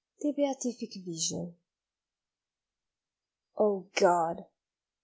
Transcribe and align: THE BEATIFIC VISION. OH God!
THE 0.21 0.31
BEATIFIC 0.31 0.95
VISION. 1.05 1.55
OH 3.55 3.85
God! 3.95 4.45